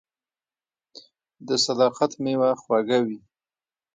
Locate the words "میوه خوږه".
2.23-2.99